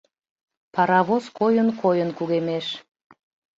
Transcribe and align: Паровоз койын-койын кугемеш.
Паровоз 0.73 1.25
койын-койын 1.37 2.09
кугемеш. 2.17 2.67